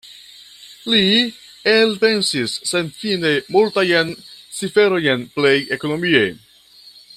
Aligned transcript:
Li 0.93 1.01
elpensis 1.73 2.55
senfine 2.71 3.35
multajn 3.57 4.11
ciferojn 4.61 5.29
plej 5.37 5.55
ekonomie. 5.79 6.27